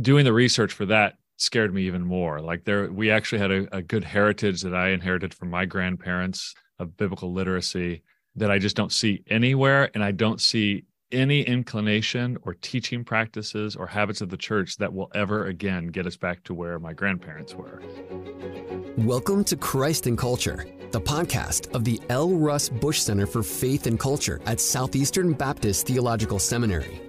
[0.00, 2.40] doing the research for that scared me even more.
[2.40, 6.54] Like there, we actually had a, a good heritage that I inherited from my grandparents
[6.78, 8.02] of biblical literacy
[8.36, 13.74] that I just don't see anywhere, and I don't see any inclination or teaching practices
[13.74, 16.92] or habits of the church that will ever again get us back to where my
[16.92, 17.82] grandparents were.
[18.98, 22.30] Welcome to Christ and Culture, the podcast of the L.
[22.30, 27.07] Russ Bush Center for Faith and Culture at Southeastern Baptist Theological Seminary.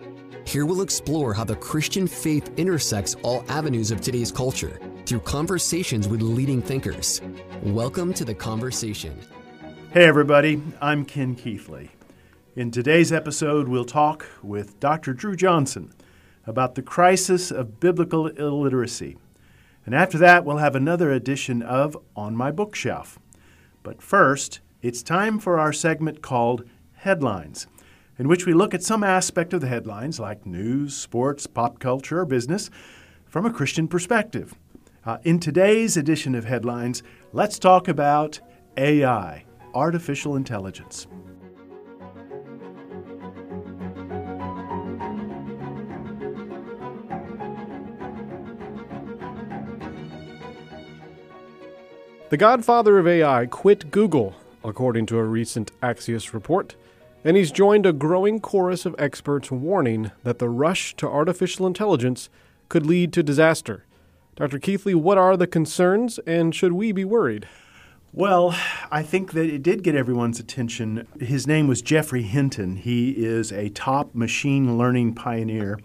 [0.49, 6.07] Here we'll explore how the Christian faith intersects all avenues of today's culture through conversations
[6.07, 7.21] with leading thinkers.
[7.61, 9.15] Welcome to the conversation.
[9.93, 11.89] Hey, everybody, I'm Ken Keathley.
[12.55, 15.13] In today's episode, we'll talk with Dr.
[15.13, 15.93] Dru Johnson
[16.47, 19.17] about the crisis of biblical illiteracy.
[19.85, 23.19] And after that, we'll have another edition of On My Bookshelf.
[23.83, 27.67] But first, it's time for our segment called Headlines
[28.19, 32.19] in which we look at some aspect of the headlines, like news, sports, pop culture,
[32.19, 32.69] or business,
[33.25, 34.53] from a Christian perspective.
[35.05, 38.41] Uh, in today's edition of Headlines, let's talk about
[38.75, 41.07] AI, artificial intelligence.
[52.29, 56.75] The godfather of AI quit Google, according to a recent Axios report
[57.23, 62.29] and he's joined a growing chorus of experts warning that the rush to artificial intelligence
[62.69, 63.85] could lead to disaster.
[64.35, 64.59] Dr.
[64.59, 67.47] Keathley, what are the concerns, and should we be worried?
[68.13, 68.55] Well,
[68.89, 71.05] I think that it did get everyone's attention.
[71.19, 72.77] His name was Geoffrey Hinton.
[72.77, 75.77] He is a top machine learning pioneer.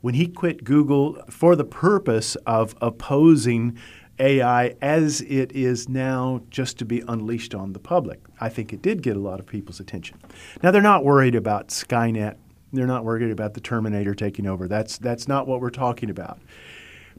[0.00, 3.78] When he quit Google for the purpose of opposing
[4.22, 8.20] AI as it is now just to be unleashed on the public.
[8.40, 10.18] I think it did get a lot of people's attention.
[10.62, 12.36] Now, they're not worried about Skynet.
[12.72, 14.68] They're not worried about the Terminator taking over.
[14.68, 16.38] That's, that's not what we're talking about.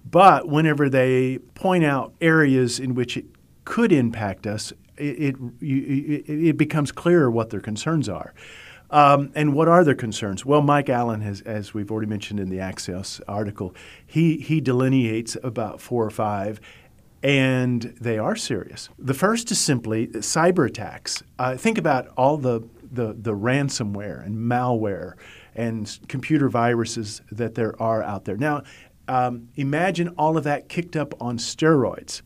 [0.10, 3.26] But whenever they point out areas in which it
[3.66, 8.34] could impact us, it, it, it becomes clearer what their concerns are.
[8.94, 10.46] Um, and what are their concerns?
[10.46, 13.74] Well, Mike Allen has, as we've already mentioned in the Axios article,
[14.06, 16.62] he he delineates about four or five,
[17.24, 18.90] and they are serious.
[19.00, 21.24] The first is simply cyber attacks.
[21.40, 25.14] Uh, think about all the, the, the ransomware and malware
[25.56, 28.36] and computer viruses that there are out there.
[28.36, 28.64] Now,
[29.08, 32.22] um, imagine all of that kicked up on steroids.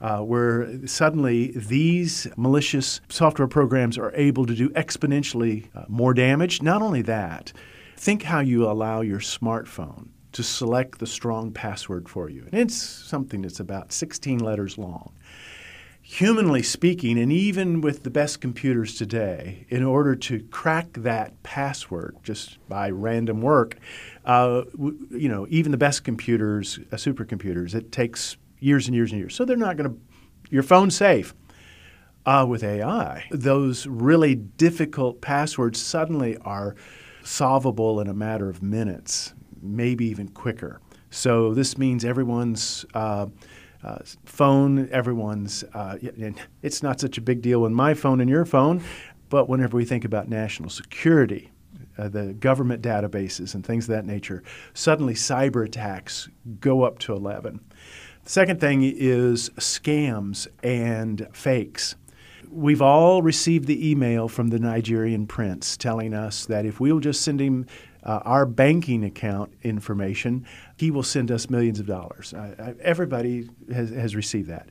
[0.00, 6.62] Uh, where suddenly these malicious software programs are able to do exponentially uh, more damage.
[6.62, 7.52] Not only that,
[7.96, 12.46] think how you allow your smartphone to select the strong password for you.
[12.52, 15.12] And it's something that's about 16 letters long.
[16.00, 22.18] Humanly speaking, and even with the best computers today, in order to crack that password
[22.22, 23.78] just by random work,
[24.26, 24.62] uh,
[25.10, 29.34] you know, even the best computers, uh, supercomputers, it takes years and years and years.
[29.34, 30.00] So they're not going to,
[30.50, 31.34] your phone's safe.
[32.24, 36.76] Uh, with AI, those really difficult passwords suddenly are
[37.24, 40.80] solvable in a matter of minutes maybe even quicker.
[41.10, 43.26] So this means everyone's uh,
[43.82, 45.96] uh, phone, everyone's, uh,
[46.62, 48.82] it's not such a big deal with my phone and your phone,
[49.28, 51.50] but whenever we think about national security,
[51.96, 54.42] uh, the government databases and things of that nature,
[54.74, 56.28] suddenly cyber attacks
[56.60, 57.60] go up to 11.
[58.24, 61.96] The second thing is scams and fakes.
[62.50, 67.20] We've all received the email from the Nigerian prince telling us that if we'll just
[67.22, 67.66] send him
[68.08, 70.46] uh, our banking account information,
[70.78, 72.32] he will send us millions of dollars.
[72.80, 74.70] Everybody has, has received that.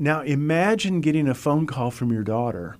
[0.00, 2.76] Now, imagine getting a phone call from your daughter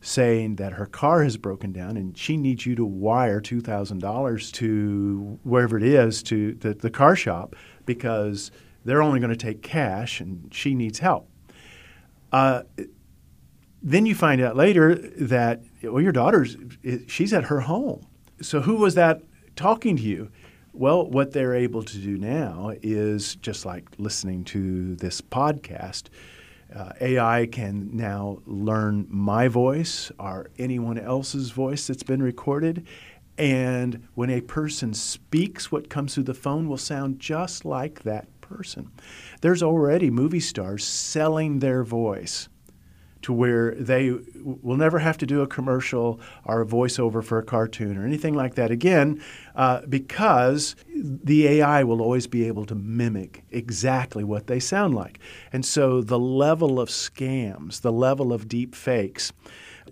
[0.00, 5.38] saying that her car has broken down and she needs you to wire $2,000 to
[5.44, 7.54] wherever it is, to the, the car shop,
[7.86, 8.50] because
[8.84, 11.28] they're only going to take cash and she needs help.
[12.32, 12.64] Uh,
[13.80, 16.56] then you find out later that well, your daughter's
[17.06, 18.04] she's at her home
[18.40, 19.22] so who was that
[19.56, 20.30] talking to you?
[20.72, 26.04] Well, what they're able to do now is just like listening to this podcast.
[26.74, 32.86] Uh, AI can now learn my voice or anyone else's voice that's been recorded.
[33.38, 38.26] And when a person speaks, what comes through the phone will sound just like that
[38.40, 38.90] person.
[39.40, 42.48] There's already movie stars selling their voice
[43.24, 44.10] to where they
[44.42, 48.34] will never have to do a commercial or a voiceover for a cartoon or anything
[48.34, 49.22] like that again,
[49.56, 55.18] uh, because the AI will always be able to mimic exactly what they sound like.
[55.54, 59.32] And so the level of scams, the level of deep fakes,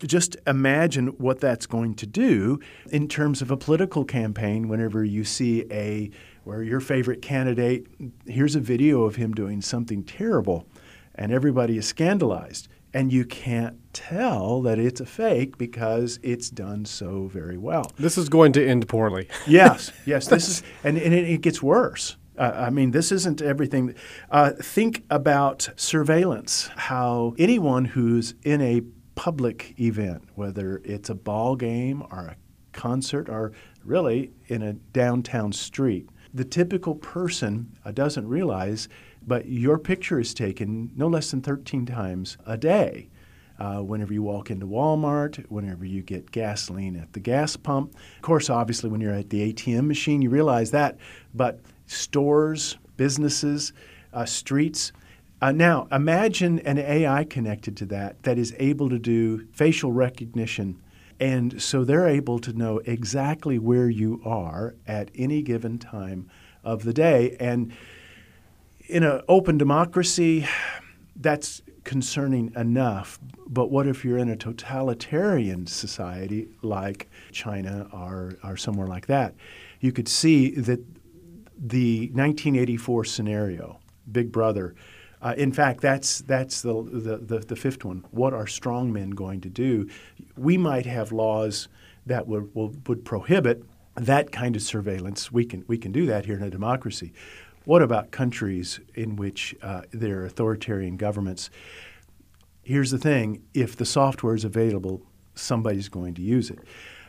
[0.01, 5.25] just imagine what that's going to do in terms of a political campaign whenever you
[5.25, 6.11] see a
[6.45, 7.87] where your favorite candidate,
[8.27, 10.67] here's a video of him doing something terrible,
[11.15, 12.69] and everybody is scandalized.
[12.95, 17.91] And you can't tell that it's a fake because it's done so very well.
[17.99, 19.29] This is going to end poorly.
[19.47, 20.29] yes, yes.
[20.29, 22.17] This is, and, and it, it gets worse.
[22.37, 23.95] Uh, I mean, this isn't everything.
[24.31, 28.83] Uh, think about surveillance, how anyone who's in a
[29.15, 32.37] public event, whether it's a ball game or a
[32.73, 33.53] concert or
[33.85, 38.89] really in a downtown street, the typical person uh, doesn't realize,
[39.27, 43.09] but your picture is taken no less than 13 times a day.
[43.59, 47.95] Uh, whenever you walk into Walmart, whenever you get gasoline at the gas pump.
[48.17, 50.97] Of course, obviously, when you're at the ATM machine, you realize that.
[51.35, 53.73] But stores, businesses,
[54.13, 54.93] uh, streets,
[55.43, 60.81] uh, now, imagine an AI connected to that that is able to do facial recognition.
[61.23, 66.29] And so they're able to know exactly where you are at any given time
[66.65, 67.37] of the day.
[67.39, 67.73] And
[68.89, 70.49] in an open democracy,
[71.15, 73.21] that's concerning enough.
[73.47, 79.37] But what if you're in a totalitarian society like China or, or somewhere like that?
[79.79, 80.81] You could see that
[81.57, 83.79] the 1984 scenario,
[84.11, 84.75] Big Brother,
[85.23, 88.05] uh, in fact, that's that's the, the, the the fifth one.
[88.11, 89.89] What are strong men going to do?
[90.37, 91.69] We might have laws
[92.07, 93.63] that would would prohibit
[93.95, 95.31] that kind of surveillance.
[95.31, 97.13] We can we can do that here in a democracy.
[97.65, 101.51] What about countries in which uh, there are authoritarian governments?
[102.65, 105.03] Here's the thing: if the software is available,
[105.37, 106.59] somebody's going to use it.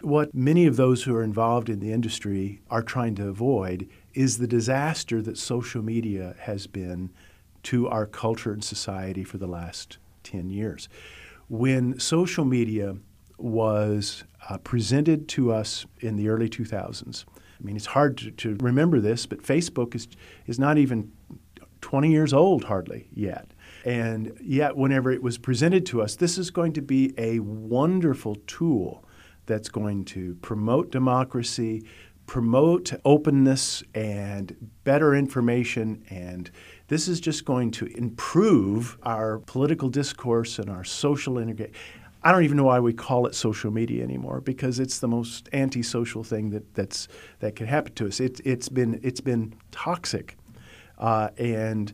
[0.01, 4.38] What many of those who are involved in the industry are trying to avoid is
[4.38, 7.10] the disaster that social media has been
[7.63, 10.89] to our culture and society for the last 10 years.
[11.48, 12.98] When social media
[13.38, 17.25] was uh, presented to us in the early 2000s,
[17.60, 20.07] I mean, it's hard to, to remember this, but Facebook is,
[20.48, 21.12] is not even
[21.81, 23.54] 20 years old hardly yet.
[23.86, 28.36] And yet, whenever it was presented to us, this is going to be a wonderful
[28.48, 29.04] tool
[29.45, 31.86] that's going to promote democracy,
[32.25, 34.56] promote openness and
[34.86, 36.50] better information and
[36.88, 41.74] this is just going to improve our political discourse and our social integration.
[42.24, 45.50] I don't even know why we call it social media anymore because it's the most
[45.51, 47.07] antisocial thing that that's
[47.39, 48.19] that could happen to us.
[48.19, 50.38] It, it's been it's been toxic,
[50.97, 51.91] uh, and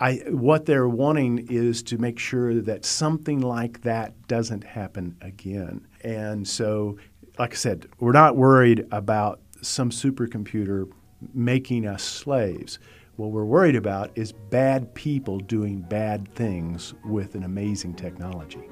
[0.00, 5.86] I what they're wanting is to make sure that something like that doesn't happen again.
[6.02, 6.96] And so,
[7.38, 10.90] like I said, we're not worried about some supercomputer
[11.34, 12.78] making us slaves.
[13.20, 18.66] What we're worried about is bad people doing bad things with an amazing technology.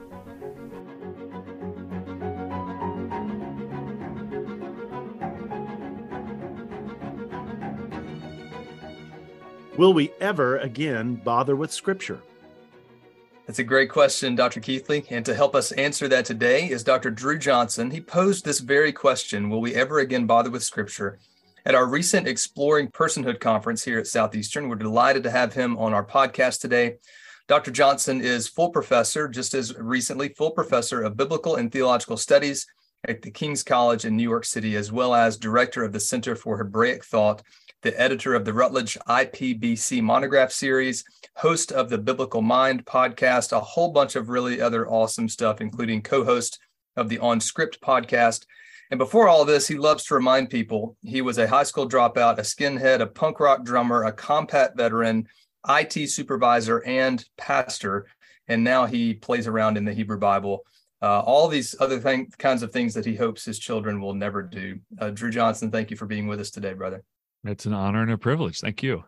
[9.77, 12.23] Will we ever again bother with Scripture?
[13.47, 14.61] That's a great question, Dr.
[14.61, 15.05] Keathley.
[15.11, 17.11] And to help us answer that today is Dr.
[17.11, 17.91] Dru Johnson.
[17.91, 21.19] He posed this very question Will we ever again bother with Scripture?
[21.69, 25.93] At our recent Exploring Personhood conference here at Southeastern, we're delighted to have him on
[25.93, 26.95] our podcast today.
[27.47, 27.71] Dr.
[27.71, 32.67] Johnson is full professor, just as recently, full professor of biblical and theological studies
[33.07, 36.35] at the King's College in New York City, as well as director of the Center
[36.35, 37.43] for Hebraic Thought,
[37.83, 41.05] the editor of the Routledge IPBC monograph series,
[41.37, 46.01] host of the Biblical Mind podcast, a whole bunch of really other awesome stuff, including
[46.01, 46.61] co host
[46.97, 48.47] of the On Script podcast,
[48.91, 52.39] and before all this, he loves to remind people he was a high school dropout,
[52.39, 55.27] a skinhead, a punk rock drummer, a combat veteran,
[55.69, 58.07] IT supervisor, and pastor.
[58.49, 60.65] And now he plays around in the Hebrew Bible.
[61.03, 64.43] Uh, all these other thing, kinds of things that he hopes his children will never
[64.43, 64.79] do.
[64.99, 67.05] Uh, Dru Johnson, thank you for being with us today, brother.
[67.45, 68.61] It's an honor and a privilege.
[68.61, 69.05] Thank you.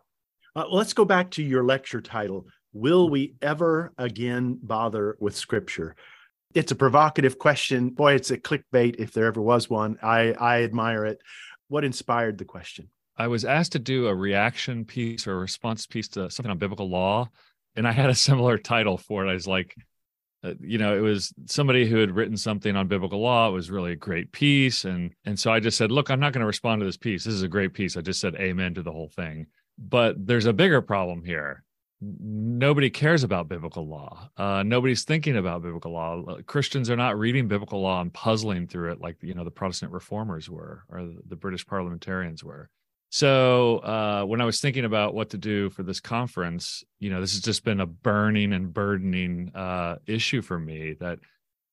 [0.55, 5.95] Uh, let's go back to your lecture title Will We Ever Again Bother with Scripture?
[6.53, 7.89] It's a provocative question.
[7.89, 9.97] Boy, it's a clickbait if there ever was one.
[10.01, 11.21] I, I admire it.
[11.67, 12.89] What inspired the question?
[13.17, 16.57] I was asked to do a reaction piece or a response piece to something on
[16.57, 17.29] biblical law,
[17.75, 19.29] and I had a similar title for it.
[19.29, 19.75] I was like,
[20.43, 23.49] uh, you know, it was somebody who had written something on biblical law.
[23.49, 26.33] It was really a great piece, and and so I just said, look, I'm not
[26.33, 27.23] going to respond to this piece.
[27.23, 27.95] This is a great piece.
[27.95, 29.47] I just said amen to the whole thing.
[29.77, 31.63] But there's a bigger problem here
[32.01, 34.29] nobody cares about biblical law.
[34.35, 36.37] Uh, nobody's thinking about biblical law.
[36.47, 39.91] Christians are not reading biblical law and puzzling through it like you know the Protestant
[39.91, 42.69] reformers were or the British parliamentarians were.
[43.09, 47.19] So uh, when I was thinking about what to do for this conference, you know,
[47.19, 51.19] this has just been a burning and burdening uh, issue for me that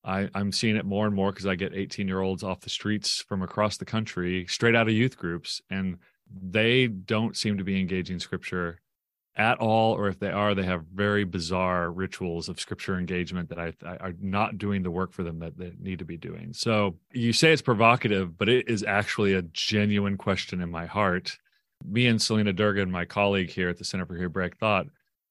[0.05, 2.71] I, I'm seeing it more and more because I get 18 year olds off the
[2.71, 7.65] streets from across the country, straight out of youth groups, and they don't seem to
[7.65, 8.81] be engaging scripture
[9.39, 13.59] at all, or if they are, they have very bizarre rituals of scripture engagement that
[13.59, 16.53] I, I, are not doing the work for them that they need to be doing.
[16.53, 21.39] So you say it's provocative, but it is actually a genuine question in my heart.
[21.85, 24.87] Me and Celina Durgin, my colleague here at the Center for Hebraic Thought,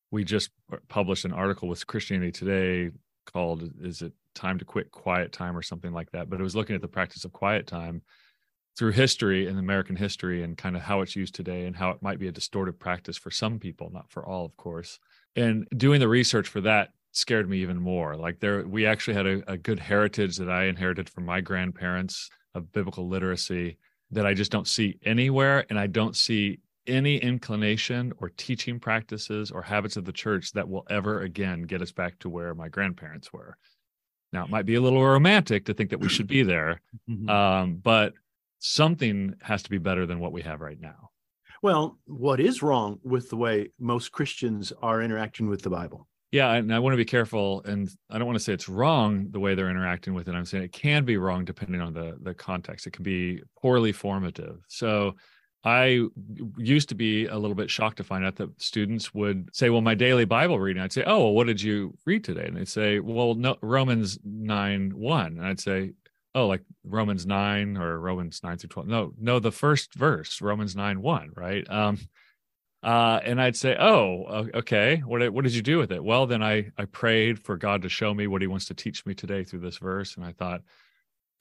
[0.10, 0.52] we just
[0.88, 2.92] published an article with Christianity Today
[3.26, 6.30] called "Is it time to quit quiet time?" or something like that.
[6.30, 8.02] But it was looking at the practice of quiet time
[8.78, 12.02] through history and American history and kind of how it's used today and how it
[12.02, 15.00] might be a distorted practice for some people, not for all, of course.
[15.36, 18.16] And doing the research for that scared me even more.
[18.16, 22.30] Like there, we actually had a, a good heritage that I inherited from my grandparents
[22.54, 23.78] of biblical literacy
[24.12, 25.66] that I just don't see anywhere.
[25.70, 30.70] And I don't see any inclination or teaching practices or habits of the church that
[30.70, 33.58] will ever again get us back to where my grandparents were.
[34.32, 37.30] Now, it might be a little romantic to think that we should be there, mm-hmm.
[37.30, 38.14] um, but
[38.60, 41.10] something has to be better than what we have right now.
[41.64, 46.08] Well, what is wrong with the way most Christians are interacting with the Bible?
[46.32, 49.32] Yeah, and I want to be careful, and I don't want to say it's wrong
[49.32, 50.36] the way they're interacting with it.
[50.36, 52.86] I'm saying it can be wrong depending on the the context.
[52.86, 54.60] It can be poorly formative.
[54.68, 55.16] So
[55.64, 56.02] I
[56.58, 59.82] used to be a little bit shocked to find out that students would say, "Well,
[59.82, 62.68] my daily Bible reading." I'd say, "Oh, well, what did you read today?" And they'd
[62.68, 65.94] say, "Well, no, Romans nine one." And I'd say,
[66.36, 68.88] oh, like Romans 9 or Romans 9 through 12.
[68.88, 71.70] No, no, the first verse, Romans 9 1, right?
[71.70, 71.98] Um,
[72.84, 76.04] uh, and I'd say, oh, okay, what, what did you do with it?
[76.04, 79.06] Well, then I, I prayed for God to show me what he wants to teach
[79.06, 80.16] me today through this verse.
[80.16, 80.62] And I thought,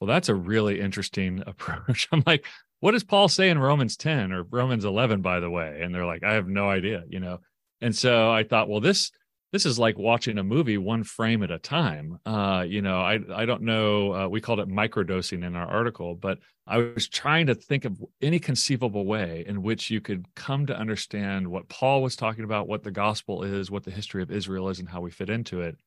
[0.00, 2.09] well, that's a really interesting approach.
[2.11, 2.47] I'm like,
[2.81, 5.81] what does Paul say in Romans 10 or Romans 11, by the way?
[5.83, 7.40] And they're like, I have no idea, you know?
[7.81, 9.12] And so I thought, well, this,
[9.56, 12.18] this is like watching a movie one frame at a time.
[12.26, 14.12] Uh, you know, I I don't know.
[14.14, 17.98] Uh, we called it microdosing in our article, but I was trying to think of
[18.20, 22.68] any conceivable way in which you could come to understand what Paul was talking about,
[22.68, 25.62] what the gospel is, what the history of Israel is, and how we fit into
[25.62, 25.78] it.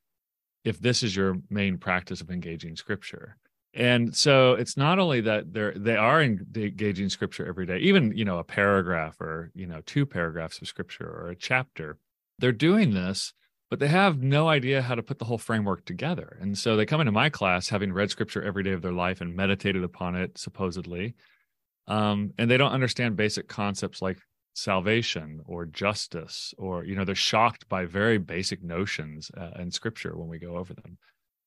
[0.63, 3.38] If this is your main practice of engaging Scripture,
[3.75, 8.25] and so it's not only that they're they are engaging Scripture every day, even you
[8.25, 11.99] know a paragraph or you know two paragraphs of Scripture or a chapter.
[12.39, 13.33] They're doing this
[13.69, 16.38] but they have no idea how to put the whole framework together.
[16.41, 19.21] And so they come into my class having read scripture every day of their life
[19.21, 21.15] and meditated upon it, supposedly.
[21.88, 24.19] Um, and they don't understand basic concepts like
[24.53, 30.17] salvation or justice, or, you know, they're shocked by very basic notions uh, in scripture
[30.17, 30.97] when we go over them.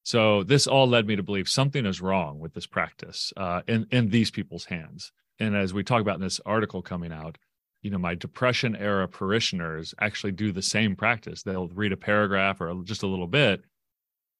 [0.05, 3.87] So this all led me to believe something is wrong with this practice uh, in,
[3.91, 5.13] in these people's hands.
[5.39, 7.39] And as we talk about in this article coming out,
[7.83, 11.43] you know my depression era parishioners actually do the same practice.
[11.43, 13.63] They'll read a paragraph or just a little bit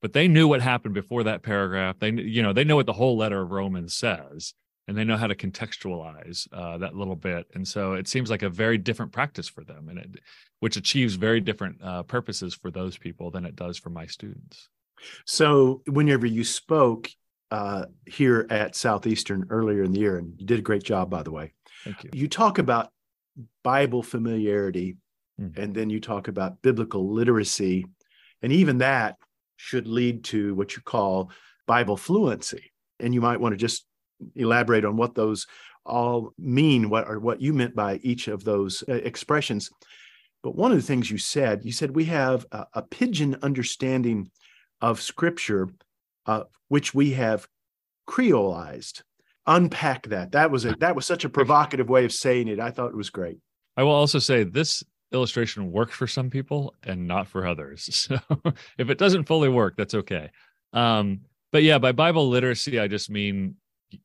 [0.03, 1.99] but they knew what happened before that paragraph.
[1.99, 4.53] They you know they know what the whole letter of romans says
[4.89, 7.47] and they know how to contextualize uh, that little bit.
[7.55, 10.21] And so it seems like a very different practice for them and it
[10.59, 14.69] which achieves very different uh, purposes for those people than it does for my students.
[15.27, 17.09] So whenever you spoke
[17.51, 21.23] uh, here at southeastern earlier in the year and you did a great job by
[21.23, 21.53] the way
[21.85, 22.11] Thank you.
[22.13, 22.91] You talk about
[23.65, 24.97] Bible familiarity,
[25.41, 25.57] mm.
[25.57, 27.87] and then you talk about biblical literacy,
[28.43, 29.17] and even that
[29.57, 31.31] should lead to what you call
[31.67, 32.73] Bible fluency.
[33.01, 33.87] And you might want to just
[34.35, 35.47] elaborate on what those
[35.85, 39.71] all mean, what or what you meant by each of those uh, expressions.
[40.43, 44.31] But one of the things you said, you said we have a, a pidgin understanding
[44.81, 45.69] of Scripture,
[46.27, 47.47] uh, which we have
[48.09, 49.03] creolized
[49.47, 50.33] unpack that.
[50.33, 50.81] That was it.
[50.81, 52.61] that was such a provocative way of saying it.
[52.61, 53.39] I thought it was great.
[53.77, 54.83] I will also say this
[55.13, 58.09] illustration works for some people and not for others.
[58.13, 58.19] So
[58.79, 60.31] if it doesn't fully work, that's okay.
[60.73, 61.21] Um,
[61.51, 63.57] but yeah, by Bible literacy, I just mean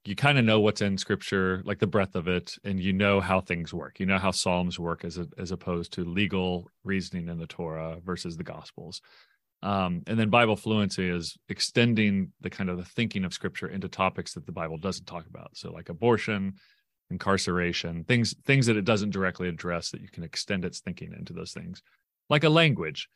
[0.04, 3.22] you kind of know what's in scripture, like the breadth of it, and you know
[3.22, 4.00] how things work.
[4.00, 8.00] You know how Psalms work as a, as opposed to legal reasoning in the Torah
[8.04, 9.02] versus the Gospels.
[9.64, 13.88] Um, and then Bible fluency is extending the kind of the thinking of Scripture into
[13.88, 15.58] topics that the Bible doesn't talk about.
[15.58, 16.54] So, like abortion,
[17.10, 21.34] incarceration, things things that it doesn't directly address that you can extend its thinking into
[21.34, 21.82] those things,
[22.30, 23.10] like a language.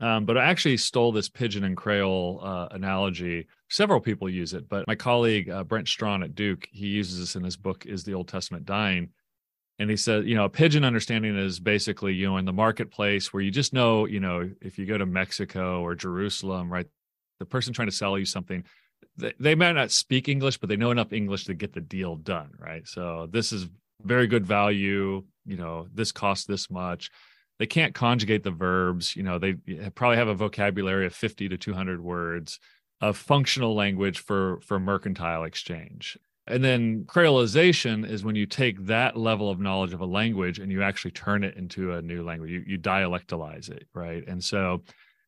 [0.00, 3.48] Um, but I actually stole this pidgin and creole uh, analogy.
[3.68, 7.34] Several people use it, but my colleague uh, Brent Strawn at Duke he uses this
[7.34, 9.08] in his book "Is the Old Testament Dying?"
[9.78, 13.32] And he said, you know, a pidgin understanding is basically, you know, in the marketplace
[13.32, 16.86] where you just know, you know, if you go to Mexico or Jerusalem, right,
[17.38, 18.64] the person trying to sell you something,
[19.16, 22.16] they, they might not speak English, but they know enough English to get the deal
[22.16, 22.86] done, right?
[22.88, 23.68] So this is
[24.02, 25.24] very good value.
[25.46, 27.10] You know, this costs this much.
[27.60, 29.14] They can't conjugate the verbs.
[29.14, 29.54] You know, they
[29.94, 32.58] probably have a vocabulary of 50 to 200 words
[33.00, 36.18] of functional language for for mercantile exchange
[36.48, 40.72] And then creolization is when you take that level of knowledge of a language and
[40.72, 42.50] you actually turn it into a new language.
[42.50, 44.26] You, you dialectalize it, right?
[44.26, 44.82] And so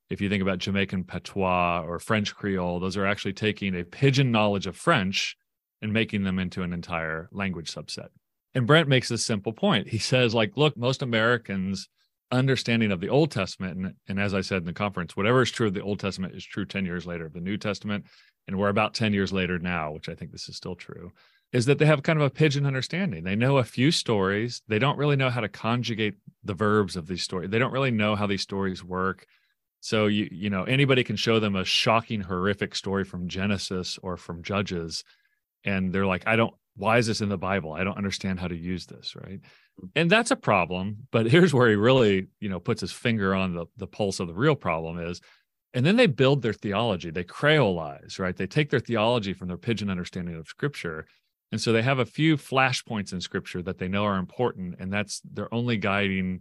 [0.09, 4.33] if you think about Jamaican patois or French Creole, those are actually taking a pidgin
[4.33, 5.37] knowledge of French
[5.83, 8.09] and making them into an entire language subset.
[8.55, 9.89] And Brent makes this simple point.
[9.89, 11.89] He says, like, look, most Americans'
[12.33, 15.51] understanding of the Old Testament, and, and as I said in the conference, whatever is
[15.51, 18.05] true of the Old Testament is true 10 years later of the New Testament.
[18.51, 21.13] And we're about 10 years later now, which I think this is still true,
[21.53, 23.23] is that they have kind of a pidgin understanding.
[23.23, 24.61] They know a few stories.
[24.67, 27.51] They don't really know how to conjugate the verbs of these stories.
[27.51, 29.25] They don't really know how these stories work.
[29.79, 34.17] So you you know anybody can show them a shocking horrific story from Genesis or
[34.17, 35.05] from Judges
[35.63, 37.73] and they're like I don't why is this in the Bible?
[37.73, 39.41] I don't understand how to use this, right?
[39.95, 43.55] And that's a problem, but here's where he really, you know, puts his finger on
[43.55, 45.21] the the pulse of the real problem is
[45.73, 47.11] and then they build their theology.
[47.11, 48.37] They creolize, right?
[48.37, 51.07] They take their theology from their pidgin understanding of scripture.
[51.53, 54.93] And so they have a few flashpoints in scripture that they know are important and
[54.93, 56.41] that's their only guiding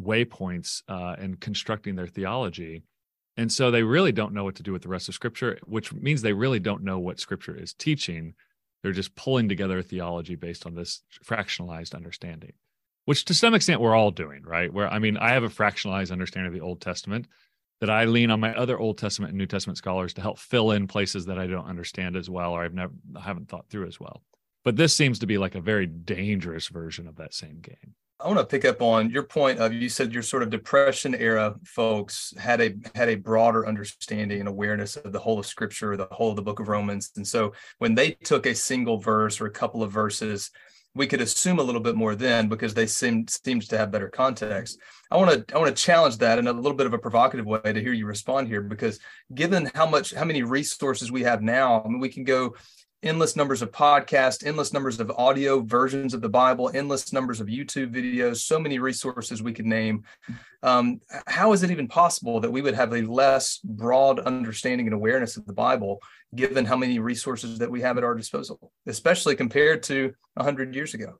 [0.00, 2.84] waypoints uh, and constructing their theology.
[3.36, 5.92] And so they really don't know what to do with the rest of Scripture, which
[5.92, 8.34] means they really don't know what Scripture is teaching.
[8.82, 12.52] They're just pulling together a theology based on this fractionalized understanding,
[13.06, 14.72] which to some extent we're all doing, right?
[14.72, 17.26] Where, I mean, I have a fractionalized understanding of the Old Testament
[17.80, 20.70] that I lean on my other Old Testament and New Testament scholars to help fill
[20.70, 23.86] in places that I don't understand as well or I've never I haven't thought through
[23.86, 24.22] as well.
[24.64, 27.94] But this seems to be like a very dangerous version of that same game.
[28.20, 31.14] I want to pick up on your point of you said your sort of depression
[31.14, 35.96] era folks had a had a broader understanding and awareness of the whole of scripture,
[35.96, 37.10] the whole of the book of Romans.
[37.16, 40.50] And so when they took a single verse or a couple of verses,
[40.94, 44.08] we could assume a little bit more then because they seemed seems to have better
[44.08, 44.78] context.
[45.10, 47.46] I want to I want to challenge that in a little bit of a provocative
[47.46, 49.00] way to hear you respond here because
[49.34, 52.54] given how much how many resources we have now, I mean we can go
[53.04, 57.46] endless numbers of podcasts, endless numbers of audio versions of the Bible, endless numbers of
[57.46, 60.02] YouTube videos, so many resources we could name.
[60.62, 64.94] Um, how is it even possible that we would have a less broad understanding and
[64.94, 66.00] awareness of the Bible,
[66.34, 70.94] given how many resources that we have at our disposal, especially compared to 100 years
[70.94, 71.18] ago?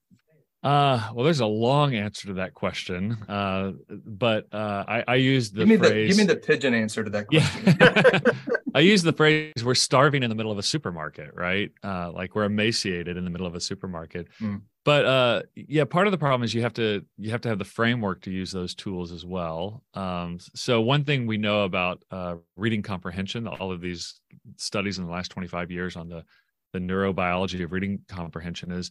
[0.65, 3.73] Uh, well, there's a long answer to that question, uh,
[4.07, 5.91] but uh, I, I use the give me phrase.
[5.91, 7.77] The, give me the pidgin answer to that question.
[7.79, 8.21] Yeah.
[8.75, 11.71] I use the phrase "we're starving in the middle of a supermarket," right?
[11.83, 14.29] Uh, like we're emaciated in the middle of a supermarket.
[14.41, 14.63] Mm.
[14.85, 17.59] But uh, yeah, part of the problem is you have to you have to have
[17.59, 19.83] the framework to use those tools as well.
[19.95, 24.21] Um, so one thing we know about uh, reading comprehension, all of these
[24.57, 26.25] studies in the last 25 years on the
[26.73, 28.91] the neurobiology of reading comprehension is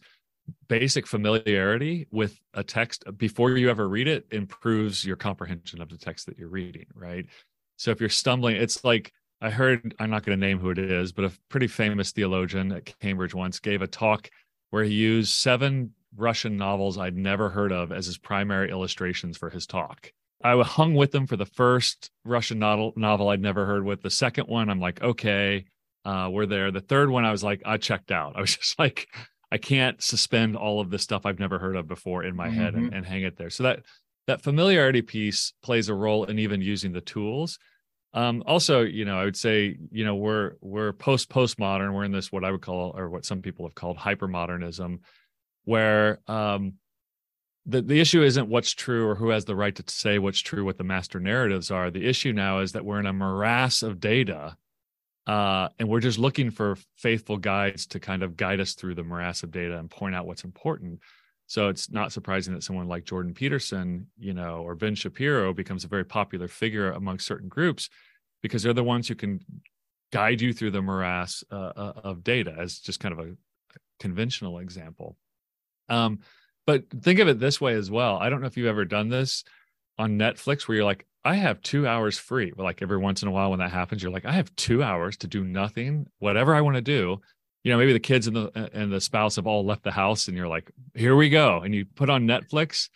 [0.68, 5.96] basic familiarity with a text before you ever read it improves your comprehension of the
[5.96, 7.26] text that you're reading right
[7.76, 10.78] so if you're stumbling it's like i heard i'm not going to name who it
[10.78, 14.30] is but a pretty famous theologian at cambridge once gave a talk
[14.70, 19.50] where he used seven russian novels i'd never heard of as his primary illustrations for
[19.50, 23.84] his talk i hung with them for the first russian novel, novel i'd never heard
[23.84, 25.64] with the second one i'm like okay
[26.04, 28.78] uh, we're there the third one i was like i checked out i was just
[28.78, 29.08] like
[29.54, 32.56] I can't suspend all of this stuff I've never heard of before in my mm-hmm.
[32.56, 32.96] head and, mm-hmm.
[32.96, 33.50] and hang it there.
[33.50, 33.84] So that
[34.26, 37.60] that familiarity piece plays a role in even using the tools.
[38.14, 41.92] Um, also, you know, I would say, you know, we're we're post postmodern.
[41.92, 45.00] We're in this what I would call, or what some people have called hypermodernism,
[45.64, 46.74] where um,
[47.66, 50.64] the the issue isn't what's true or who has the right to say what's true,
[50.64, 51.90] what the master narratives are.
[51.90, 54.56] The issue now is that we're in a morass of data
[55.26, 59.04] uh, and we're just looking for faithful guides to kind of guide us through the
[59.04, 61.00] morass of data and point out what's important.
[61.46, 65.84] So it's not surprising that someone like Jordan Peterson, you know, or Ben Shapiro becomes
[65.84, 67.90] a very popular figure among certain groups
[68.42, 69.40] because they're the ones who can
[70.12, 73.34] guide you through the morass uh, uh of data as just kind of a
[73.98, 75.16] conventional example.
[75.88, 76.20] Um,
[76.66, 78.16] but think of it this way as well.
[78.16, 79.44] I don't know if you've ever done this
[79.98, 82.52] on Netflix where you're like, I have two hours free.
[82.56, 85.16] Like every once in a while when that happens, you're like, I have two hours
[85.18, 87.20] to do nothing, whatever I want to do.
[87.64, 90.28] You know, maybe the kids and the and the spouse have all left the house,
[90.28, 91.60] and you're like, here we go.
[91.60, 92.88] And you put on Netflix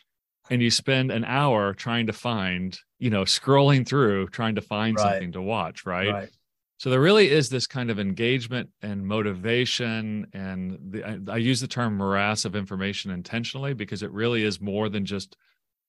[0.50, 4.96] and you spend an hour trying to find, you know, scrolling through, trying to find
[4.96, 5.12] right.
[5.12, 6.12] something to watch, right?
[6.12, 6.30] right?
[6.78, 11.60] So there really is this kind of engagement and motivation, and the, I, I use
[11.60, 15.36] the term morass of information intentionally because it really is more than just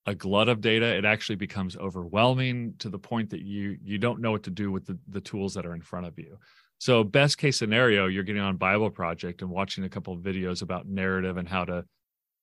[0.05, 4.19] a glut of data it actually becomes overwhelming to the point that you you don't
[4.19, 6.37] know what to do with the, the tools that are in front of you
[6.79, 10.61] so best case scenario you're getting on bible project and watching a couple of videos
[10.61, 11.85] about narrative and how to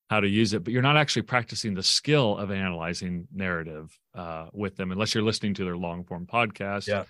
[0.09, 4.47] how to use it but you're not actually practicing the skill of analyzing narrative uh,
[4.53, 6.87] with them unless you're listening to their long form podcast.
[6.87, 7.05] Yeah.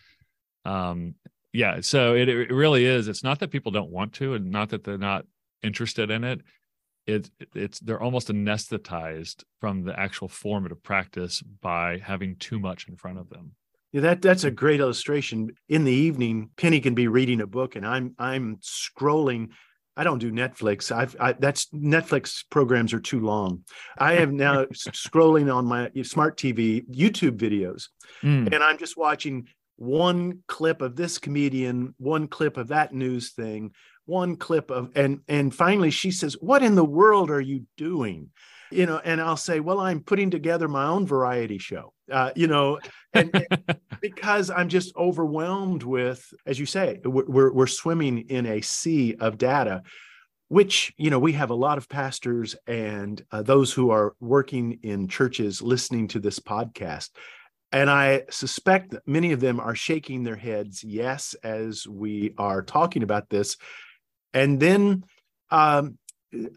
[0.64, 1.14] Um
[1.52, 3.08] yeah so it, it really is.
[3.08, 5.26] It's not that people don't want to and not that they're not
[5.62, 6.40] interested in it,
[7.06, 12.96] it it's they're almost anesthetized from the actual formative practice by having too much in
[12.96, 13.52] front of them.
[13.92, 15.50] Yeah, that that's a great illustration.
[15.68, 19.50] In the evening, Penny can be reading a book, and I'm I'm scrolling.
[19.96, 20.94] I don't do Netflix.
[20.94, 23.62] I've I, that's Netflix programs are too long.
[23.96, 27.88] I am now scrolling on my smart TV YouTube videos,
[28.22, 28.52] mm.
[28.52, 33.72] and I'm just watching one clip of this comedian, one clip of that news thing,
[34.06, 38.30] one clip of and and finally she says, "What in the world are you doing?"
[38.70, 42.46] You know, and I'll say, "Well, I'm putting together my own variety show." Uh, you
[42.46, 42.78] know,
[43.12, 48.60] and, and because I'm just overwhelmed with, as you say, we're we're swimming in a
[48.60, 49.82] sea of data
[50.48, 54.78] which you know we have a lot of pastors and uh, those who are working
[54.84, 57.08] in churches listening to this podcast
[57.72, 62.62] and I suspect that many of them are shaking their heads, yes, as we are
[62.62, 63.56] talking about this.
[64.32, 65.04] And then
[65.50, 65.98] um,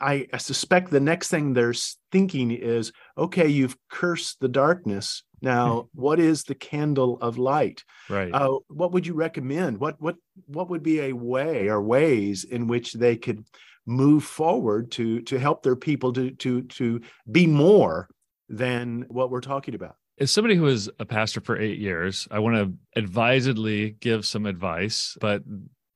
[0.02, 1.74] I, I, suspect the next thing they're
[2.12, 5.24] thinking is okay, you've cursed the darkness.
[5.42, 7.84] Now, what is the candle of light?
[8.10, 8.34] Right.
[8.34, 9.80] Uh, what would you recommend?
[9.80, 13.46] What what what would be a way or ways in which they could
[13.86, 18.10] move forward to to help their people to to to be more
[18.50, 19.96] than what we're talking about?
[20.20, 24.46] as somebody who was a pastor for eight years, I want to advisedly give some
[24.46, 25.44] advice, but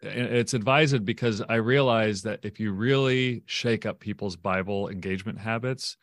[0.04, 5.98] it's advised because I realize that if you really shake up people's Bible engagement habits,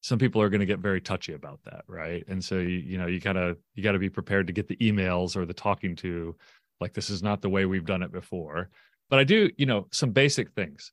[0.00, 2.24] some people are going to get very touchy about that, right?
[2.28, 5.36] And so you you know you gotta you gotta be prepared to get the emails
[5.36, 6.36] or the talking to,
[6.80, 8.68] like this is not the way we've done it before.
[9.08, 10.92] But I do you know some basic things.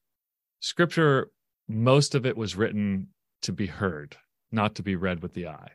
[0.62, 1.30] Scripture,
[1.68, 3.08] most of it was written
[3.42, 4.16] to be heard,
[4.52, 5.72] not to be read with the eye.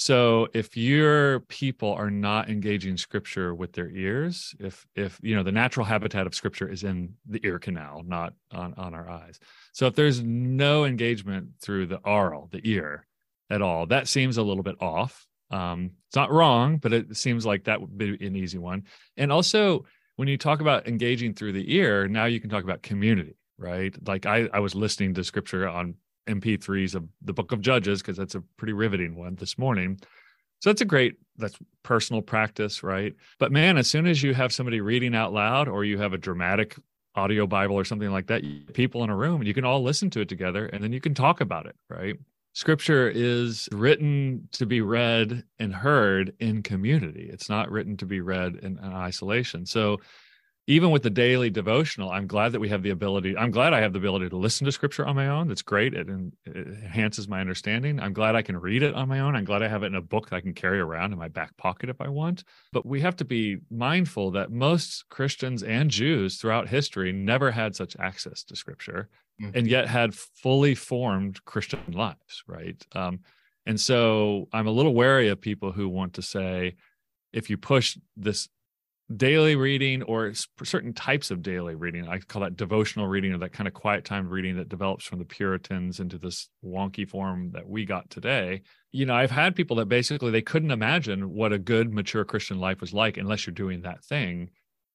[0.00, 5.42] So if your people are not engaging scripture with their ears, if if you know
[5.42, 9.40] the natural habitat of scripture is in the ear canal, not on, on our eyes.
[9.72, 13.08] So if there's no engagement through the aural, the ear
[13.50, 15.26] at all, that seems a little bit off.
[15.50, 18.84] Um, it's not wrong, but it seems like that would be an easy one.
[19.16, 19.84] And also
[20.14, 23.96] when you talk about engaging through the ear, now you can talk about community, right?
[24.06, 25.96] Like I, I was listening to scripture on
[26.28, 29.98] MP3s of the book of Judges because that's a pretty riveting one this morning.
[30.60, 33.14] So that's a great that's personal practice, right?
[33.38, 36.18] But man, as soon as you have somebody reading out loud or you have a
[36.18, 36.76] dramatic
[37.14, 38.42] audio Bible or something like that,
[38.74, 41.14] people in a room, you can all listen to it together and then you can
[41.14, 42.16] talk about it, right?
[42.54, 47.28] Scripture is written to be read and heard in community.
[47.32, 49.64] It's not written to be read in, in isolation.
[49.64, 50.00] So
[50.68, 53.34] even with the daily devotional, I'm glad that we have the ability.
[53.34, 55.48] I'm glad I have the ability to listen to scripture on my own.
[55.48, 55.94] That's great.
[55.94, 57.98] It, it, enhances my understanding.
[57.98, 59.34] I'm glad I can read it on my own.
[59.34, 61.28] I'm glad I have it in a book that I can carry around in my
[61.28, 62.44] back pocket if I want.
[62.70, 67.74] But we have to be mindful that most Christians and Jews throughout history never had
[67.74, 69.08] such access to scripture
[69.40, 69.56] mm-hmm.
[69.56, 72.76] and yet had fully formed Christian lives, right?
[72.94, 73.20] Um,
[73.64, 76.74] and so I'm a little wary of people who want to say,
[77.32, 78.50] if you push this
[79.16, 82.06] daily reading or certain types of daily reading.
[82.06, 85.18] I call that devotional reading or that kind of quiet time reading that develops from
[85.18, 88.62] the Puritans into this wonky form that we got today.
[88.92, 92.58] You know, I've had people that basically they couldn't imagine what a good mature Christian
[92.58, 94.50] life was like unless you're doing that thing.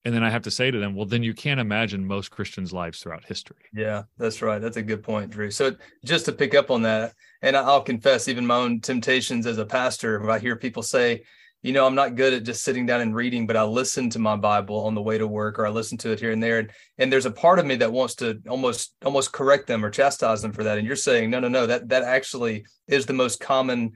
[0.06, 2.74] And then I have to say to them, well, then you can't imagine most Christians'
[2.74, 3.64] lives throughout history.
[3.74, 4.60] Yeah, that's right.
[4.60, 5.50] That's a good point, Dru.
[5.50, 9.60] So just to pick up on that, and I'll confess, even my own temptations as
[9.60, 11.24] a pastor, I hear people say,
[11.64, 14.20] you know, I'm not good at just sitting down and reading, but I listen to
[14.20, 16.60] my Bible on the way to work or I listen to it here and there.
[16.60, 19.90] And, and there's a part of me that wants to almost almost correct them or
[19.90, 20.78] chastise them for that.
[20.78, 23.94] And you're saying, no, no, no, that that actually is the most common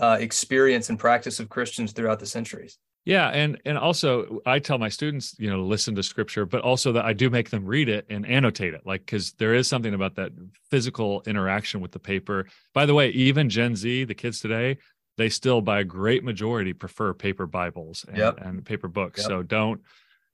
[0.00, 2.78] uh, experience and practice of Christians throughout the centuries.
[3.04, 6.92] Yeah, and and also I tell my students, you know, listen to scripture, but also
[6.92, 9.92] that I do make them read it and annotate it, like because there is something
[9.92, 10.32] about that
[10.70, 12.46] physical interaction with the paper.
[12.72, 14.78] By the way, even Gen Z, the kids today,
[15.20, 18.38] they still by a great majority prefer paper bibles and, yep.
[18.40, 19.28] and paper books yep.
[19.28, 19.82] so don't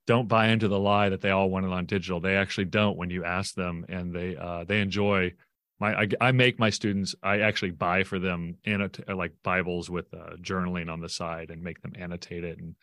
[0.06, 2.96] don't buy into the lie that they all want it on digital they actually don't
[2.96, 5.32] when you ask them and they uh, they enjoy
[5.80, 10.06] my I, I, make my students i actually buy for them annot- like bibles with
[10.14, 12.76] uh, journaling on the side and make them annotate it and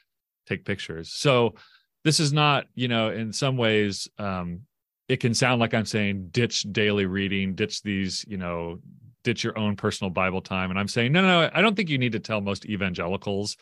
[0.46, 1.56] take pictures so
[2.04, 4.60] this is not you know in some ways um,
[5.08, 8.80] it can sound like i'm saying ditch daily reading ditch these you know
[9.24, 10.70] ditch your own personal Bible time.
[10.70, 13.58] And I'm saying, no, no, I don't think you need to tell most evangelicals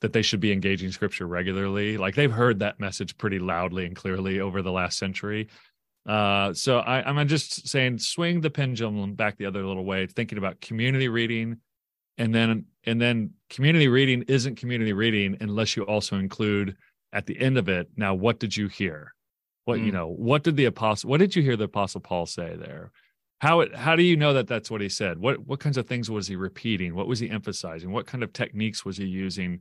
[0.00, 1.96] that they should be engaging scripture regularly.
[1.96, 5.48] Like they've heard that message pretty loudly and clearly over the last century.
[6.06, 10.38] Uh, so I, I'm just saying, swing the pendulum back the other little way, thinking
[10.38, 11.58] about community reading,
[12.18, 16.76] and then and then community reading isn't community reading unless you also include
[17.12, 17.88] at the end of it.
[17.96, 19.14] Now, what did you hear?
[19.64, 19.86] What Mm.
[19.86, 21.10] you know, what did the apostle?
[21.10, 22.92] What did you hear the apostle Paul say there?
[23.38, 25.18] How it, how do you know that that's what he said?
[25.18, 26.94] What what kinds of things was he repeating?
[26.94, 27.92] What was he emphasizing?
[27.92, 29.60] What kind of techniques was he using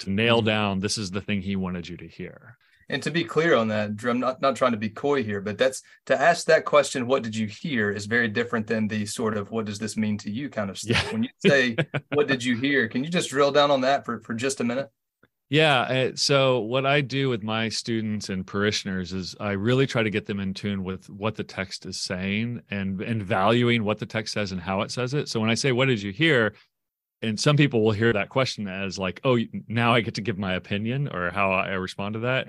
[0.00, 0.46] to nail Mhm.
[0.46, 2.56] down this is the thing he wanted you to hear?
[2.88, 5.58] And to be clear on that, I'm not, not trying to be coy here, but
[5.58, 9.36] that's to ask that question, what did you hear, is very different than the sort
[9.36, 11.02] of what does this mean to you kind of stuff.
[11.04, 11.12] Yeah.
[11.12, 11.74] When you say,
[12.14, 12.86] what did you hear?
[12.86, 14.88] Can you just drill down on that for, for just a minute?
[15.48, 15.80] Yeah.
[15.82, 20.10] uh, So, what I do with my students and parishioners is I really try to
[20.10, 24.06] get them in tune with what the text is saying and and valuing what the
[24.06, 25.28] text says and how it says it.
[25.28, 26.54] So, when I say, "What did you hear?"
[27.22, 30.38] and some people will hear that question as like, "Oh, now I get to give
[30.38, 32.48] my opinion or how I respond to that,"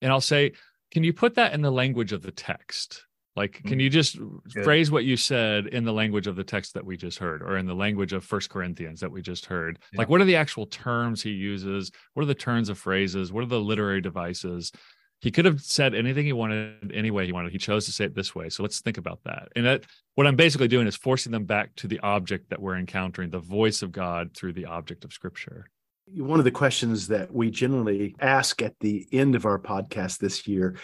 [0.00, 0.52] and I'll say,
[0.90, 3.04] "Can you put that in the language of the text?"
[3.36, 3.82] Like, can Mm.
[3.82, 4.64] you just Good.
[4.64, 7.56] phrase what you said in the language of the text that we just heard, or
[7.56, 9.78] in the language of First Corinthians that we just heard?
[9.92, 9.98] Yeah.
[9.98, 11.92] Like, what are the actual terms he uses?
[12.14, 13.32] What are the turns of phrases?
[13.32, 14.72] What are the literary devices?
[15.20, 17.50] He could have said anything he wanted, any way he wanted.
[17.52, 18.48] He chose to say it this way.
[18.50, 19.48] So let's think about that.
[19.56, 22.76] And that, what I'm basically doing is forcing them back to the object that we're
[22.76, 25.66] encountering, the voice of God through the object of Scripture.
[26.14, 30.46] One of the questions that we generally ask at the end of our podcast this
[30.46, 30.76] year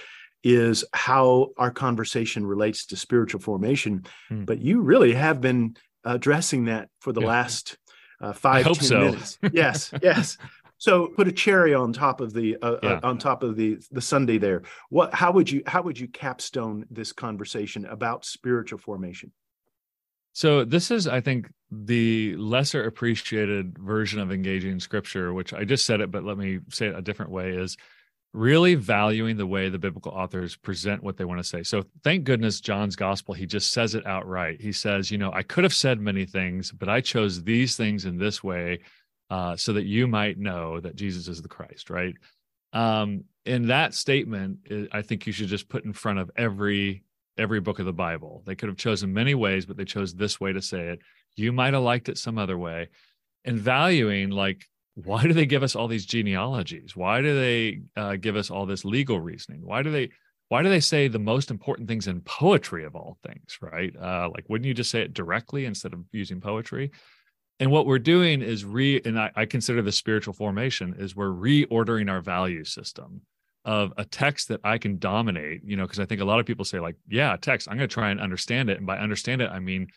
[0.45, 4.05] is how our conversation relates to spiritual formation.
[4.29, 4.45] Hmm.
[4.45, 7.29] But you really have been addressing that for the Yeah.
[7.29, 7.79] last
[8.21, 8.99] uh, five, hope 10 so.
[9.01, 9.39] minutes.
[9.53, 10.39] Yes, yes.
[10.79, 12.93] So put a cherry on top of the uh, Yeah.
[12.93, 14.63] uh, on top of the the sundae there.
[14.91, 15.15] What?
[15.15, 19.33] How would you how would you capstone this conversation about spiritual formation?
[20.35, 25.87] So this is, I think, the lesser appreciated version of engaging scripture, which I just
[25.87, 27.77] said it, but let me say it a different way, is
[28.35, 31.63] really valuing the way the biblical authors present what they want to say.
[31.63, 34.61] So thank goodness John's gospel, he just says it outright.
[34.61, 38.05] He says, you know, I could have said many things, but I chose these things
[38.05, 38.81] in this way
[39.31, 42.15] uh, so that you might know that Jesus is the Christ, right?
[42.73, 47.05] Um, and that statement, I- I think you should just put in front of every
[47.37, 48.45] every book of the Bible.
[48.47, 51.01] They could have chosen many ways, but they chose this way to say it.
[51.35, 52.91] You might have liked it some other way.
[53.45, 56.97] And valuing, like, why do they give us all these genealogies?
[56.97, 59.61] Why do they uh, give us all this legal reasoning?
[59.63, 60.11] Why do they
[60.49, 63.95] why do they say the most important things in poetry of all things, right?
[63.97, 66.91] Uh, like, wouldn't you just say it directly instead of using poetry?
[67.61, 71.29] And what we're doing is re, and I, I consider the spiritual formation is we're
[71.29, 73.23] reordering our value system
[73.65, 76.47] of a text that I can dominate, you know, because I think a lot of
[76.47, 78.77] people say, like, yeah, text, I'm going to try and understand it.
[78.77, 79.89] And by understand it, I mean,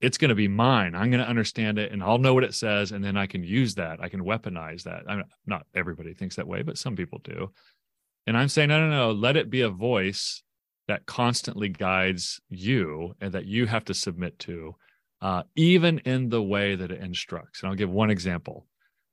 [0.00, 0.94] it's going to be mine.
[0.94, 2.92] I'm going to understand it and I'll know what it says.
[2.92, 4.00] And then I can use that.
[4.00, 5.02] I can weaponize that.
[5.06, 7.50] I'm not everybody thinks that way, but some people do.
[8.26, 10.42] And I'm saying, no, no, no, let it be a voice
[10.88, 14.74] that constantly guides you and that you have to submit to,
[15.20, 17.62] uh, even in the way that it instructs.
[17.62, 18.66] And I'll give one example.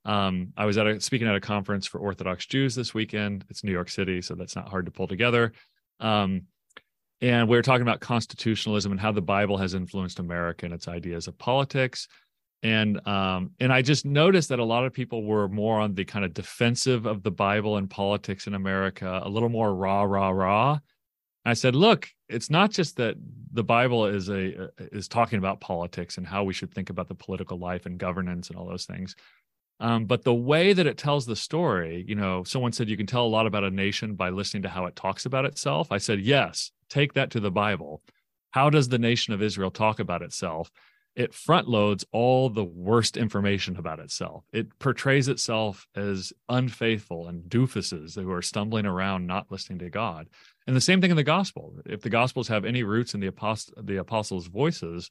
[0.06, 3.44] Um, I was at a speaking at a conference for Orthodox Jews this weekend.
[3.50, 5.52] It's New York City, so that's not hard to pull together.
[6.00, 6.44] Um,
[7.22, 10.88] and we were talking about constitutionalism and how the Bible has influenced America and its
[10.88, 12.08] ideas of politics.
[12.64, 16.06] And um, and I just noticed that a lot of people were more on the
[16.06, 20.30] kind of defensive of the Bible and politics in America, a little more rah rah
[20.30, 20.80] rah.
[21.46, 23.16] I said, look, it's not just that
[23.54, 27.16] the Bible is a is talking about politics and how we should think about the
[27.16, 29.16] political life and governance and all those things.
[29.80, 33.06] Um, but the way that it tells the story, you know, someone said you can
[33.06, 35.92] tell a lot about a nation by listening to how it talks about itself.
[35.92, 38.02] I said, yes, take that to the Bible.
[38.52, 40.72] How does the nation of Israel talk about itself?
[41.16, 44.46] It front loads all the worst information about itself.
[44.54, 50.28] It portrays itself as unfaithful and doofuses who are stumbling around, not listening to God.
[50.68, 51.74] And the same thing in the gospel.
[51.86, 55.10] If the gospels have any roots in the apost- the apostles' voices,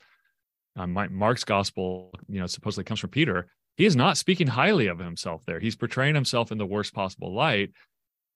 [0.77, 3.49] um, Mark's gospel, you know, supposedly comes from Peter.
[3.77, 5.61] He is not speaking highly of himself there.
[5.61, 7.73] He's portraying himself in the worst possible light.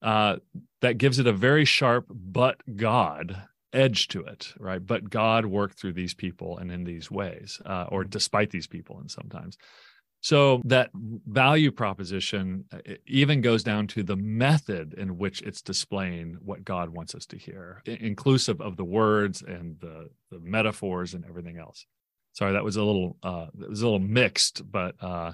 [0.01, 0.37] Uh,
[0.81, 4.85] that gives it a very sharp "but God" edge to it, right?
[4.85, 8.99] But God worked through these people and in these ways, uh, or despite these people,
[8.99, 9.57] and sometimes.
[10.23, 12.65] So that value proposition
[13.07, 17.37] even goes down to the method in which it's displaying what God wants us to
[17.37, 21.85] hear, inclusive of the words and the, the metaphors and everything else.
[22.33, 25.33] Sorry, that was a little uh, it was a little mixed, but uh,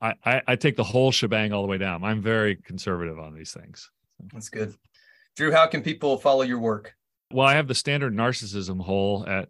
[0.00, 2.04] I, I, I take the whole shebang all the way down.
[2.04, 3.90] I'm very conservative on these things.
[4.32, 4.74] That's good.
[5.36, 6.94] Dru, how can people follow your work?
[7.32, 9.48] Well, I have the standard narcissism hole at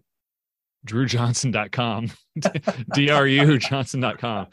[0.87, 4.47] drewjohnson.com, drujohnson.com.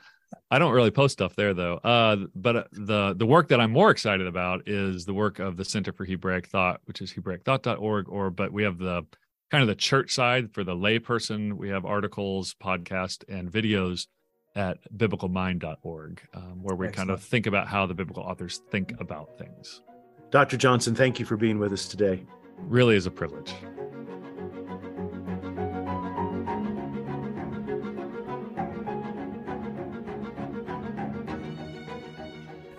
[0.49, 1.75] I don't really post stuff there though.
[1.77, 5.65] Uh, but the the work that I'm more excited about is the work of the
[5.65, 8.09] Center for Hebraic Thought, which is hebraicthought.org.
[8.09, 9.05] Or but we have the
[9.51, 11.53] kind of the church side for the layperson.
[11.57, 14.07] We have articles, podcast, and videos
[14.55, 17.09] at biblicalmind.org, um, where we Excellent.
[17.09, 19.81] kind of think about how the biblical authors think about things.
[20.29, 20.55] Dr.
[20.57, 22.23] Johnson, thank you for being with us today.
[22.57, 23.53] really is a privilege.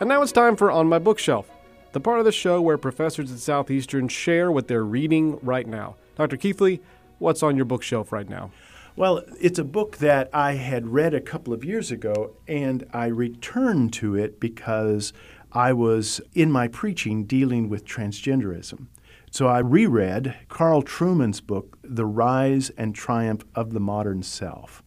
[0.01, 1.49] And now it's time for On My Bookshelf,
[1.93, 5.97] the part of the show where professors at Southeastern share what they're reading right now.
[6.15, 6.37] Dr.
[6.37, 6.81] Keathley,
[7.19, 8.51] what's on your bookshelf right now?
[8.95, 13.07] Well, it's a book that I had read a couple of years ago, and I
[13.07, 15.15] returned to it because
[15.53, 18.89] I was in my preaching dealing with transgenderism.
[19.31, 24.83] So I reread Carl Trueman's book, The Rise and Triumph of the Modern Self.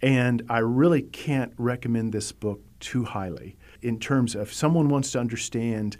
[0.00, 5.18] And I really can't recommend this book too highly in terms of someone wants to
[5.18, 5.96] understand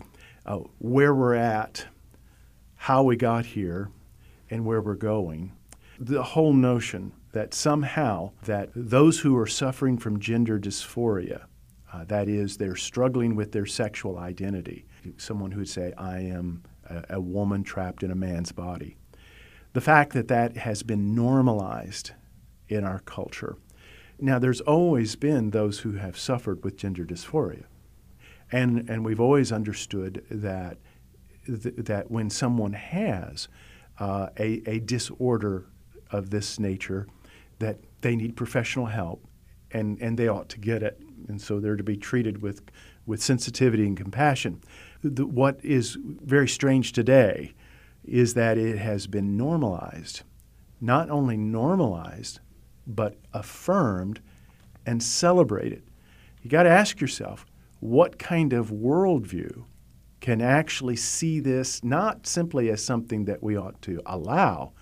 [0.46, 1.86] uh, where we're at,
[2.76, 3.90] how we got here,
[4.54, 5.52] and where we're going.
[5.98, 11.46] The whole notion that somehow that those who are suffering from gender dysphoria,
[11.92, 14.86] uh, that is, they're struggling with their sexual identity,
[15.16, 18.96] someone who would say, "I am a, a woman trapped in a man's body,"
[19.72, 22.12] the fact that that has been normalized
[22.68, 23.56] in our culture.
[24.20, 27.64] Now, there's always been those who have suffered with gender dysphoria.
[28.52, 30.78] And, and we've always understood that,
[31.46, 33.48] th- that when someone has
[33.98, 35.66] uh, a, a disorder
[36.10, 37.06] of this nature,
[37.58, 39.26] that they need professional help
[39.70, 41.00] and, and they ought to get it.
[41.28, 42.62] And so they're to be treated with,
[43.06, 44.62] with sensitivity and compassion.
[45.02, 47.54] The, what is very strange today
[48.04, 50.22] is that it has been normalized.
[50.80, 52.40] Not only normalized,
[52.86, 54.20] but affirmed
[54.84, 55.82] and celebrated.
[56.42, 57.46] You got to ask yourself
[57.80, 59.64] what kind of worldview
[60.24, 64.72] can actually see this not simply as something that we ought to allow,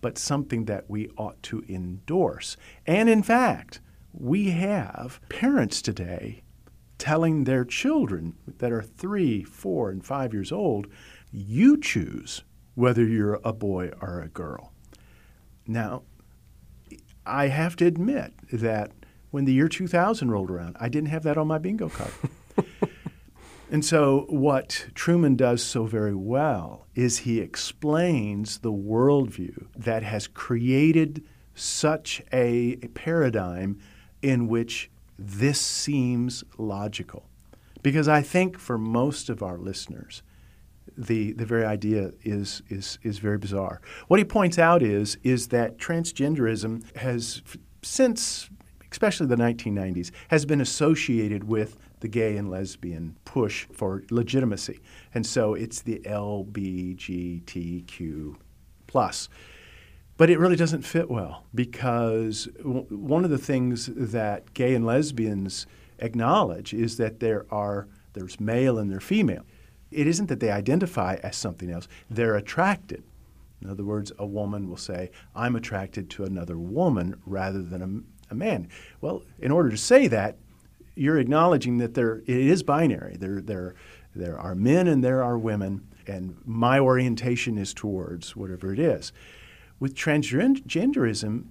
[0.00, 2.56] but something that we ought to endorse.
[2.86, 3.80] And in fact,
[4.14, 6.40] we have parents today
[6.96, 10.86] telling their children that are three, four, and five years old,
[11.30, 12.42] you choose
[12.74, 14.72] whether you're a boy or a girl.
[15.66, 16.04] Now,
[17.26, 18.92] I have to admit that
[19.32, 22.12] when the year 2000 rolled around, I didn't have that on my bingo card.
[23.70, 30.26] and so, what Trueman does so very well is he explains the worldview that has
[30.26, 31.22] created
[31.54, 33.78] such a, paradigm
[34.22, 37.26] in which this seems logical.
[37.82, 40.22] Because I think for most of our listeners,
[40.96, 43.80] the, the very idea is, is, is very bizarre.
[44.08, 47.42] What he points out is, is that transgenderism has,
[47.82, 48.48] since
[48.90, 54.80] especially the 1990s, has been associated with the gay and lesbian push for legitimacy.
[55.14, 56.56] And so it's the LBGTQ
[58.86, 59.28] plus.
[60.16, 64.84] But it really doesn't fit well because w- one of the things that gay and
[64.84, 65.66] lesbians
[66.00, 69.44] acknowledge is that there are there's male and there's female.
[69.90, 73.04] It isn't that they identify as something else, they're attracted.
[73.62, 77.88] In other words, a woman will say, I'm attracted to another woman rather than a
[78.30, 78.68] a man.
[79.00, 80.36] Well, in order to say that,
[80.98, 83.16] you're acknowledging that there it is binary.
[83.16, 83.74] There there
[84.14, 89.12] there are men and there are women, and my orientation is towards whatever it is.
[89.80, 91.44] With transgenderism,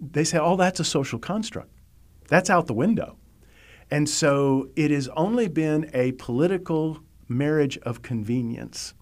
[0.00, 1.70] they say, "Oh, that's a social construct.
[2.28, 3.16] That's out the window."
[3.90, 8.94] And so it has only been a political marriage of convenience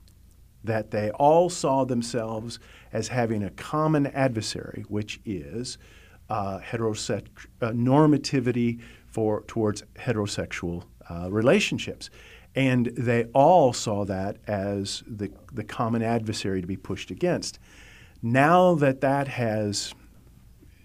[0.65, 2.59] that they all saw themselves
[2.93, 5.79] as having a common adversary, which is
[6.31, 7.27] uh, heterosex
[7.61, 12.11] uh, normativity for towards heterosexual uh, relationships,
[12.55, 17.59] and they all saw that as the the common adversary to be pushed against.
[18.23, 19.95] Now that that has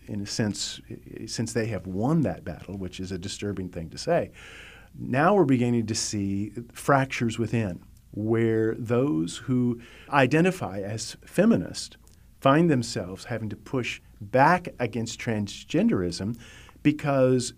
[0.08, 0.82] in a sense,
[1.28, 4.32] since they have won that battle, which is a disturbing thing to say,
[5.00, 7.82] now we're beginning to see fractures within
[8.12, 9.82] where those who
[10.12, 11.98] identify as feminist
[12.40, 16.38] find themselves having to push back against transgenderism
[16.84, 17.54] because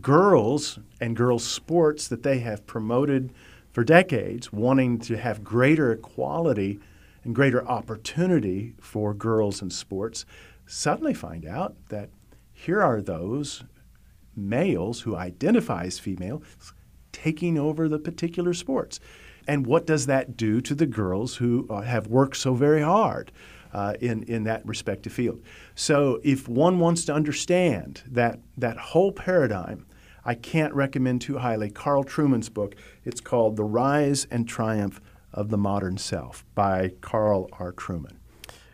[0.00, 3.32] girls and girls' sports that they have promoted
[3.70, 6.80] for decades, wanting to have greater equality
[7.22, 10.26] and greater opportunity for girls in sports,
[10.66, 12.10] suddenly find out that
[12.52, 13.64] here are those
[14.36, 16.42] males who identify as female
[17.12, 19.00] taking over the particular sports.
[19.46, 23.30] And what does that do to the girls who uh, have worked so very hard
[23.74, 25.42] uh, in, in that respective field.
[25.74, 29.84] So if one wants to understand that, that whole paradigm,
[30.24, 32.76] I can't recommend too highly Carl Trueman's book.
[33.04, 35.00] It's called The Rise and Triumph
[35.32, 37.72] of the Modern Self by Carl R.
[37.72, 38.16] Trueman.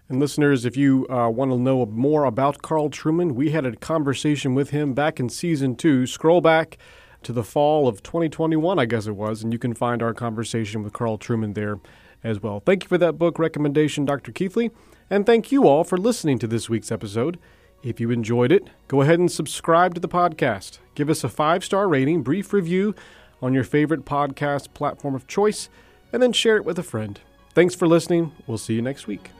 [0.08, 3.76] And listeners, if you uh, want to know more about Carl Trueman, we had a
[3.76, 6.06] conversation with him back in season two.
[6.06, 6.78] Scroll back
[7.22, 10.82] to the fall of 2021, I guess it was, and you can find our conversation
[10.82, 11.78] with Carl Trueman there
[12.22, 12.60] as well.
[12.60, 14.32] Thank you for that book recommendation, Dr.
[14.32, 14.70] Keathley,
[15.08, 17.38] and thank you all for listening to this week's episode.
[17.82, 20.78] If you enjoyed it, go ahead and subscribe to the podcast.
[20.94, 22.94] Give us a five star rating, brief review
[23.40, 25.68] on your favorite podcast platform of choice,
[26.12, 27.20] and then share it with a friend.
[27.54, 28.32] Thanks for listening.
[28.46, 29.30] We'll see you next week.